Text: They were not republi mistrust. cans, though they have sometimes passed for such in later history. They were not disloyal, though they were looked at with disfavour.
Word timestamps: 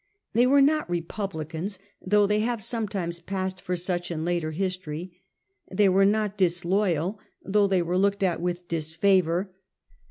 They 0.33 0.47
were 0.47 0.63
not 0.63 0.87
republi 0.87 1.31
mistrust. 1.45 1.49
cans, 1.49 1.79
though 2.03 2.25
they 2.25 2.39
have 2.39 2.63
sometimes 2.63 3.19
passed 3.19 3.61
for 3.61 3.75
such 3.75 4.09
in 4.09 4.25
later 4.25 4.49
history. 4.49 5.21
They 5.69 5.89
were 5.89 6.05
not 6.05 6.35
disloyal, 6.37 7.19
though 7.45 7.67
they 7.67 7.83
were 7.83 7.99
looked 7.99 8.23
at 8.23 8.41
with 8.41 8.67
disfavour. 8.67 9.53